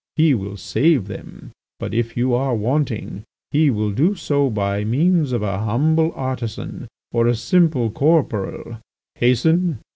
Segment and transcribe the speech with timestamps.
[0.15, 5.31] He will save them, but, if you are wanting, He will do so by means
[5.31, 8.79] of a humble artisan or a simple corporal.
[9.17, 9.77] Hasten!